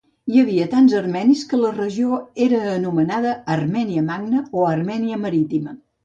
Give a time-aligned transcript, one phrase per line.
[0.35, 2.15] Hi havia tants armenis que la regió
[2.45, 5.75] era anomenada Armènia Magna o Armènia Marítima.